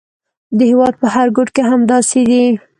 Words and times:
د 0.57 0.59
هېواد 0.71 0.93
په 1.01 1.07
هر 1.13 1.27
ګوټ 1.35 1.49
کې 1.55 1.63
همداسې 1.71 2.19
دي. 2.29 2.45